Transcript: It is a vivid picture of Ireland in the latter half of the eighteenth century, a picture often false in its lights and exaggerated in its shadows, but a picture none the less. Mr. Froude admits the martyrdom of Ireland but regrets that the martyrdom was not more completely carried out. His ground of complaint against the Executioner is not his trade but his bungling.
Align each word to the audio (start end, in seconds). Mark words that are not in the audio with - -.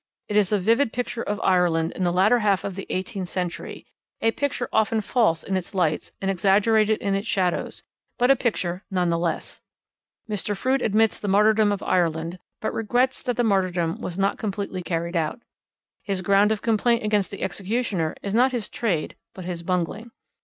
It 0.27 0.35
is 0.35 0.51
a 0.51 0.57
vivid 0.57 0.91
picture 0.91 1.21
of 1.21 1.39
Ireland 1.43 1.91
in 1.91 2.03
the 2.03 2.11
latter 2.11 2.39
half 2.39 2.63
of 2.63 2.73
the 2.73 2.87
eighteenth 2.89 3.29
century, 3.29 3.85
a 4.19 4.31
picture 4.31 4.67
often 4.73 4.99
false 4.99 5.43
in 5.43 5.55
its 5.55 5.75
lights 5.75 6.11
and 6.19 6.31
exaggerated 6.31 6.97
in 6.97 7.13
its 7.13 7.27
shadows, 7.27 7.83
but 8.17 8.31
a 8.31 8.35
picture 8.35 8.83
none 8.89 9.11
the 9.11 9.19
less. 9.19 9.61
Mr. 10.27 10.57
Froude 10.57 10.81
admits 10.81 11.19
the 11.19 11.27
martyrdom 11.27 11.71
of 11.71 11.83
Ireland 11.83 12.39
but 12.61 12.73
regrets 12.73 13.21
that 13.21 13.37
the 13.37 13.43
martyrdom 13.43 14.01
was 14.01 14.17
not 14.17 14.33
more 14.37 14.39
completely 14.39 14.81
carried 14.81 15.15
out. 15.15 15.41
His 16.01 16.23
ground 16.23 16.51
of 16.51 16.63
complaint 16.63 17.03
against 17.03 17.29
the 17.29 17.43
Executioner 17.43 18.15
is 18.23 18.33
not 18.33 18.53
his 18.53 18.69
trade 18.69 19.15
but 19.35 19.45
his 19.45 19.61
bungling. 19.61 20.09